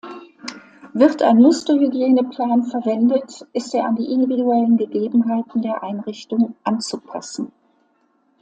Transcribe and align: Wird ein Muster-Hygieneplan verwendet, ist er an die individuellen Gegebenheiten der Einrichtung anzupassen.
Wird 0.93 1.21
ein 1.21 1.37
Muster-Hygieneplan 1.37 2.63
verwendet, 2.63 3.45
ist 3.53 3.75
er 3.75 3.85
an 3.85 3.95
die 3.97 4.11
individuellen 4.11 4.75
Gegebenheiten 4.75 5.61
der 5.61 5.83
Einrichtung 5.83 6.55
anzupassen. 6.63 7.51